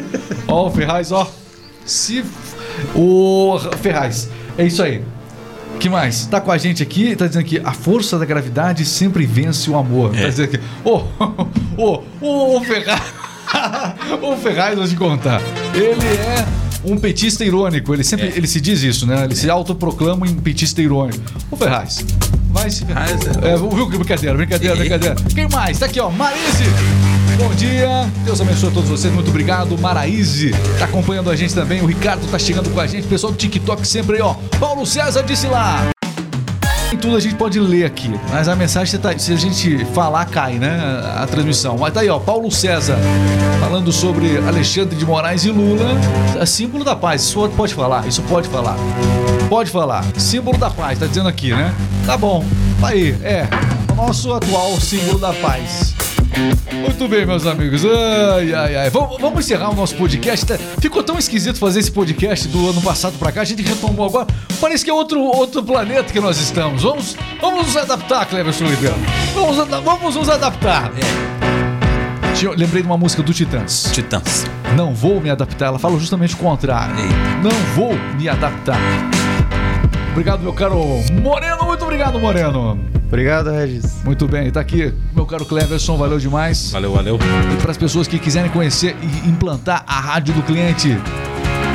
Ó, 0.47 0.67
o 0.67 0.71
Ferraz, 0.71 1.11
ó. 1.13 1.29
Se. 1.85 2.23
O 2.95 3.57
Ferraz, 3.81 4.29
é 4.57 4.65
isso 4.65 4.83
aí. 4.83 5.01
que 5.79 5.87
mais? 5.89 6.25
Tá 6.25 6.41
com 6.41 6.51
a 6.51 6.57
gente 6.57 6.83
aqui, 6.83 7.15
tá 7.15 7.25
dizendo 7.27 7.41
aqui, 7.41 7.61
a 7.63 7.71
força 7.71 8.17
da 8.19 8.25
gravidade 8.25 8.83
sempre 8.85 9.25
vence 9.25 9.69
o 9.69 9.77
amor. 9.77 10.11
Tá 10.11 10.27
dizendo 10.27 10.45
aqui, 10.55 10.59
ô, 10.83 11.03
ô, 11.77 12.03
ô, 12.57 12.61
Ferraz. 12.61 13.01
o 14.21 14.35
Ferraz, 14.37 14.77
vou 14.77 14.87
te 14.87 14.95
contar. 14.95 15.41
Ele 15.73 16.05
é 16.05 16.45
um 16.85 16.97
petista 16.97 17.43
irônico. 17.45 17.93
Ele 17.93 18.03
sempre 18.03 18.27
ele 18.35 18.47
se 18.47 18.59
diz 18.59 18.81
isso, 18.83 19.05
né? 19.05 19.23
Ele 19.23 19.35
se 19.35 19.49
autoproclama 19.49 20.25
um 20.25 20.35
petista 20.35 20.81
irônico. 20.81 21.23
O 21.49 21.55
Ferraz. 21.55 22.05
Vai 22.49 22.69
se 22.69 22.85
Ferraz 22.85 23.11
é- 23.41 23.49
É, 23.53 23.57
viu 23.57 23.89
que 23.89 23.97
brincadeira, 23.97 24.35
brincadeira, 24.37 24.75
brincadeira. 24.75 25.15
Quem 25.33 25.47
mais? 25.49 25.79
Tá 25.79 25.85
aqui, 25.87 25.99
ó. 25.99 26.09
Marise. 26.09 26.65
Bom 27.37 27.49
dia. 27.55 28.07
Deus 28.25 28.39
abençoe 28.41 28.69
a 28.69 28.71
todos 28.71 28.89
vocês. 28.89 29.11
Muito 29.13 29.29
obrigado. 29.29 29.77
Maraíse 29.79 30.51
tá 30.77 30.85
acompanhando 30.85 31.31
a 31.31 31.35
gente 31.35 31.53
também. 31.53 31.81
O 31.81 31.85
Ricardo 31.85 32.27
tá 32.29 32.37
chegando 32.37 32.69
com 32.69 32.79
a 32.79 32.85
gente. 32.85 33.07
Pessoal 33.07 33.31
do 33.33 33.37
TikTok 33.37 33.87
sempre 33.87 34.17
aí, 34.17 34.21
ó. 34.21 34.35
Paulo 34.59 34.85
César 34.85 35.23
disse 35.23 35.47
lá. 35.47 35.87
Tudo 37.03 37.17
a 37.17 37.19
gente 37.19 37.35
pode 37.35 37.59
ler 37.59 37.83
aqui, 37.83 38.09
mas 38.31 38.47
a 38.47 38.55
mensagem, 38.55 38.89
se 38.89 38.97
tá- 38.97 39.17
se 39.17 39.33
a 39.33 39.35
gente 39.35 39.83
falar, 39.93 40.23
cai, 40.25 40.53
né? 40.53 40.79
A 41.17 41.27
transmissão. 41.27 41.77
Mas 41.77 41.93
tá 41.93 41.99
aí, 41.99 42.07
ó, 42.07 42.17
Paulo 42.17 42.49
César, 42.49 42.97
falando 43.59 43.91
sobre 43.91 44.37
Alexandre 44.37 44.95
de 44.95 45.05
Moraes 45.05 45.43
e 45.43 45.49
Lula, 45.51 45.83
é 46.39 46.45
símbolo 46.45 46.85
da 46.85 46.95
paz. 46.95 47.23
Isso 47.23 47.49
pode 47.57 47.73
falar, 47.73 48.07
isso 48.07 48.21
pode 48.21 48.47
falar. 48.47 48.77
Pode 49.49 49.69
falar. 49.69 50.05
Símbolo 50.17 50.57
da 50.57 50.69
paz, 50.69 50.97
tá 50.97 51.05
dizendo 51.05 51.27
aqui, 51.27 51.51
né? 51.53 51.73
Tá 52.05 52.15
bom, 52.15 52.45
tá 52.79 52.87
aí, 52.87 53.09
é. 53.21 53.47
Nosso 53.97 54.31
atual 54.33 54.79
símbolo 54.79 55.19
da 55.19 55.33
paz. 55.33 55.93
Muito 56.81 57.07
bem, 57.07 57.25
meus 57.25 57.45
amigos. 57.45 57.83
Ai, 57.85 58.53
ai, 58.53 58.75
ai. 58.75 58.89
Vamos, 58.89 59.19
vamos 59.19 59.39
encerrar 59.45 59.69
o 59.69 59.75
nosso 59.75 59.95
podcast. 59.95 60.45
Ficou 60.79 61.03
tão 61.03 61.17
esquisito 61.17 61.57
fazer 61.59 61.79
esse 61.79 61.91
podcast 61.91 62.47
do 62.47 62.69
ano 62.69 62.81
passado 62.81 63.17
pra 63.17 63.31
cá. 63.31 63.41
A 63.41 63.45
gente 63.45 63.61
retomou 63.61 64.05
agora. 64.05 64.27
Parece 64.59 64.83
que 64.83 64.89
é 64.89 64.93
outro, 64.93 65.19
outro 65.21 65.63
planeta 65.63 66.11
que 66.11 66.19
nós 66.19 66.37
estamos. 66.39 66.83
Vamos, 66.83 67.15
vamos 67.39 67.67
nos 67.67 67.77
adaptar, 67.77 68.25
Cleverson 68.25 68.65
Ribeiro. 68.65 68.95
Vamos, 69.33 69.57
vamos 69.83 70.15
nos 70.15 70.29
adaptar. 70.29 70.91
Tinha- 72.35 72.51
Lembrei 72.51 72.81
de 72.81 72.87
uma 72.87 72.97
música 72.97 73.21
do 73.21 73.33
Titãs. 73.33 73.89
Titãs. 73.93 74.45
Não 74.75 74.93
vou 74.93 75.21
me 75.21 75.29
adaptar. 75.29 75.67
Ela 75.67 75.79
fala 75.79 75.99
justamente 75.99 76.33
o 76.33 76.37
contrário. 76.37 76.95
Eita. 76.97 77.13
Não 77.43 77.51
vou 77.75 77.93
me 78.17 78.27
adaptar. 78.27 78.79
Obrigado, 80.11 80.41
meu 80.41 80.53
caro 80.53 80.79
Moreno. 81.21 81.63
Muito 81.65 81.83
obrigado, 81.83 82.19
Moreno. 82.19 82.77
Obrigado, 83.13 83.51
Regis. 83.51 83.97
Muito 84.03 84.27
bem, 84.27 84.49
tá 84.49 84.59
aqui, 84.59 84.91
meu 85.13 85.27
caro 85.27 85.45
Cleverson, 85.45 85.95
valeu 85.95 86.17
demais. 86.17 86.71
Valeu, 86.71 86.93
valeu. 86.93 87.19
E 87.53 87.61
para 87.61 87.69
as 87.69 87.77
pessoas 87.77 88.07
que 88.07 88.17
quiserem 88.17 88.49
conhecer 88.49 88.95
e 89.03 89.29
implantar 89.29 89.83
a 89.85 89.99
rádio 89.99 90.33
do 90.33 90.41
cliente 90.41 90.97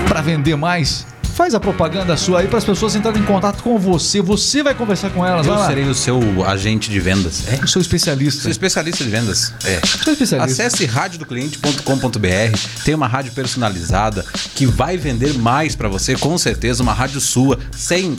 para 0.08 0.20
vender 0.20 0.56
mais, 0.56 1.06
faz 1.36 1.54
a 1.54 1.60
propaganda 1.60 2.16
sua 2.16 2.40
aí 2.40 2.48
para 2.48 2.58
as 2.58 2.64
pessoas 2.64 2.96
entrarem 2.96 3.22
em 3.22 3.24
contato 3.24 3.62
com 3.62 3.78
você. 3.78 4.20
Você 4.20 4.64
vai 4.64 4.74
conversar 4.74 5.10
com 5.10 5.24
elas. 5.24 5.46
vai 5.46 5.54
Eu 5.54 5.60
lá. 5.60 5.66
serei 5.68 5.84
o 5.84 5.94
seu 5.94 6.20
agente 6.44 6.90
de 6.90 6.98
vendas. 6.98 7.46
É. 7.46 7.62
Eu 7.62 7.68
sou 7.68 7.80
especialista. 7.80 8.42
Sou 8.42 8.50
especialista 8.50 9.04
de 9.04 9.10
vendas. 9.10 9.52
É. 9.64 9.78
Sou 9.86 10.12
especialista. 10.12 10.64
Acesse 10.64 10.86
radiodocliente.com.br. 10.86 12.82
Tem 12.84 12.96
uma 12.96 13.06
rádio 13.06 13.30
personalizada 13.30 14.24
que 14.56 14.66
vai 14.66 14.96
vender 14.96 15.34
mais 15.34 15.76
pra 15.76 15.88
você, 15.88 16.16
com 16.16 16.36
certeza. 16.36 16.82
Uma 16.82 16.92
rádio 16.94 17.20
sua, 17.20 17.60
sem 17.70 18.16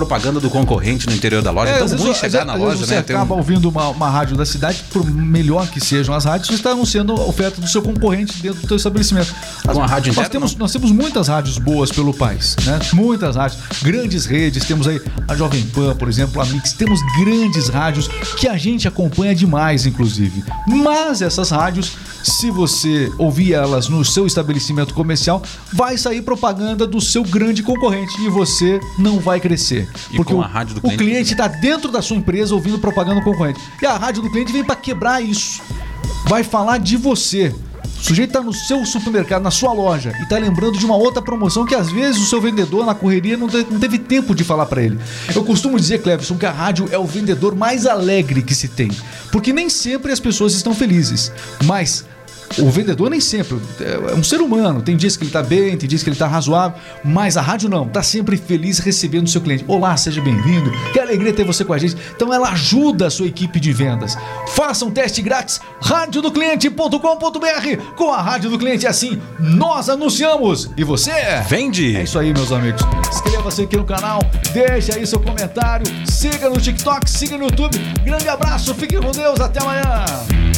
propaganda 0.00 0.40
do 0.40 0.48
concorrente 0.48 1.06
no 1.06 1.12
interior 1.14 1.42
da 1.42 1.50
loja. 1.50 1.72
É, 1.72 1.74
então, 1.76 1.84
às 1.86 1.92
ruim 2.00 2.14
chegar 2.14 2.44
na 2.44 2.54
às 2.54 2.58
loja, 2.60 2.86
você 2.86 2.94
né? 2.94 2.98
Um- 3.00 3.02
acaba 3.02 3.34
ouvindo 3.34 3.68
uma, 3.68 3.88
uma 3.88 4.08
rádio 4.08 4.36
da 4.36 4.46
cidade, 4.46 4.82
por 4.90 5.04
melhor 5.04 5.66
que 5.68 5.80
sejam 5.80 6.14
as 6.14 6.24
rádios, 6.24 6.48
você 6.48 6.54
está 6.54 6.70
anunciando 6.70 7.12
a 7.12 7.24
oferta 7.26 7.60
do 7.60 7.68
seu 7.68 7.82
concorrente 7.82 8.40
dentro 8.40 8.60
do 8.62 8.66
seu 8.68 8.76
estabelecimento. 8.78 9.34
As- 9.66 9.74
Com 9.76 9.82
a 9.82 9.86
rádio 9.86 10.12
nós 10.14 10.28
temos, 10.28 10.52
não? 10.52 10.60
nós 10.60 10.72
temos 10.72 10.90
muitas 10.90 11.28
rádios 11.28 11.58
boas 11.58 11.90
pelo 11.92 12.14
país, 12.14 12.56
né? 12.64 12.78
Muitas 12.94 13.36
rádios, 13.36 13.60
grandes 13.82 14.24
redes, 14.24 14.64
temos 14.64 14.86
aí 14.88 15.00
a 15.28 15.34
Jovem 15.36 15.62
Pan, 15.66 15.94
por 15.94 16.08
exemplo, 16.08 16.40
a 16.40 16.44
Mix, 16.46 16.72
temos 16.72 16.98
grandes 17.22 17.68
rádios 17.68 18.08
que 18.38 18.48
a 18.48 18.56
gente 18.56 18.88
acompanha 18.88 19.34
demais, 19.34 19.84
inclusive. 19.86 20.42
Mas 20.66 21.20
essas 21.22 21.50
rádios, 21.50 21.92
se 22.22 22.50
você 22.50 23.12
ouvir 23.18 23.54
elas 23.54 23.88
no 23.88 24.04
seu 24.04 24.26
estabelecimento 24.26 24.94
comercial, 24.94 25.42
vai 25.72 25.96
sair 25.96 26.22
propaganda 26.22 26.86
do 26.86 27.00
seu 27.00 27.22
grande 27.22 27.62
concorrente 27.62 28.20
e 28.20 28.28
você 28.28 28.80
não 28.98 29.18
vai 29.18 29.40
crescer. 29.40 29.88
E 30.10 30.16
porque 30.16 30.34
o, 30.34 30.40
do 30.40 30.80
cliente- 30.96 31.32
está 31.32 31.48
dentro 31.48 31.90
da 31.90 32.02
sua 32.02 32.16
empresa 32.16 32.54
ouvindo 32.54 32.78
propaganda 32.78 33.22
concorrente. 33.22 33.60
E 33.80 33.86
a 33.86 33.96
rádio 33.96 34.22
do 34.22 34.30
cliente 34.30 34.52
vem 34.52 34.64
para 34.64 34.76
quebrar 34.76 35.20
isso. 35.20 35.62
Vai 36.26 36.42
falar 36.44 36.78
de 36.78 36.96
você. 36.96 37.54
O 38.00 38.04
sujeito 38.10 38.30
está 38.30 38.40
no 38.40 38.52
seu 38.52 38.84
supermercado, 38.84 39.42
na 39.42 39.50
sua 39.50 39.72
loja, 39.72 40.12
e 40.18 40.22
está 40.22 40.38
lembrando 40.38 40.78
de 40.78 40.84
uma 40.84 40.96
outra 40.96 41.20
promoção 41.20 41.66
que 41.66 41.74
às 41.74 41.92
vezes 41.92 42.20
o 42.20 42.26
seu 42.26 42.40
vendedor 42.40 42.84
na 42.84 42.94
correria 42.94 43.36
não 43.36 43.48
teve 43.48 43.98
tempo 43.98 44.34
de 44.34 44.42
falar 44.42 44.66
para 44.66 44.82
ele. 44.82 44.98
Eu 45.34 45.44
costumo 45.44 45.78
dizer, 45.78 46.02
Cleverson, 46.02 46.36
que 46.36 46.46
a 46.46 46.50
rádio 46.50 46.88
é 46.90 46.98
o 46.98 47.04
vendedor 47.04 47.54
mais 47.54 47.86
alegre 47.86 48.42
que 48.42 48.54
se 48.54 48.68
tem. 48.68 48.90
Porque 49.30 49.52
nem 49.52 49.68
sempre 49.68 50.10
as 50.10 50.18
pessoas 50.18 50.54
estão 50.54 50.74
felizes. 50.74 51.30
Mas 51.64 52.04
o 52.58 52.70
vendedor 52.70 53.10
nem 53.10 53.20
sempre 53.20 53.58
é 53.80 54.14
um 54.14 54.24
ser 54.24 54.40
humano. 54.40 54.82
Tem 54.82 54.96
dias 54.96 55.16
que 55.16 55.24
ele 55.24 55.30
tá 55.30 55.42
bem, 55.42 55.76
tem 55.76 55.88
dias 55.88 56.02
que 56.02 56.08
ele 56.08 56.16
tá 56.16 56.26
razoável, 56.26 56.78
mas 57.04 57.36
a 57.36 57.40
rádio 57.40 57.68
não, 57.68 57.86
tá 57.86 58.02
sempre 58.02 58.36
feliz 58.36 58.78
recebendo 58.78 59.26
o 59.26 59.30
seu 59.30 59.40
cliente. 59.40 59.64
Olá, 59.68 59.96
seja 59.96 60.20
bem-vindo. 60.20 60.70
Que 60.92 60.98
alegria 60.98 61.32
ter 61.32 61.44
você 61.44 61.64
com 61.64 61.72
a 61.72 61.78
gente. 61.78 61.96
Então 62.14 62.34
ela 62.34 62.50
ajuda 62.50 63.06
a 63.06 63.10
sua 63.10 63.26
equipe 63.26 63.60
de 63.60 63.72
vendas. 63.72 64.16
Faça 64.48 64.84
um 64.84 64.90
teste 64.90 65.22
grátis 65.22 65.60
radiodocliente.com.br. 65.80 67.94
Com 67.96 68.12
a 68.12 68.20
rádio 68.20 68.50
do 68.50 68.58
cliente 68.58 68.86
assim, 68.86 69.20
nós 69.38 69.88
anunciamos. 69.88 70.70
E 70.76 70.82
você? 70.82 71.12
Vende! 71.48 71.96
É 71.96 72.02
isso 72.02 72.18
aí, 72.18 72.32
meus 72.32 72.50
amigos. 72.50 72.82
Inscreva-se 73.08 73.62
aqui 73.62 73.76
no 73.76 73.84
canal, 73.84 74.20
deixe 74.52 74.92
aí 74.92 75.06
seu 75.06 75.20
comentário, 75.20 75.86
siga 76.06 76.48
no 76.48 76.60
TikTok, 76.60 77.08
siga 77.08 77.38
no 77.38 77.44
YouTube. 77.44 77.78
Grande 78.04 78.28
abraço, 78.28 78.74
fiquem 78.74 79.00
com 79.00 79.10
Deus, 79.10 79.40
até 79.40 79.60
amanhã. 79.60 80.49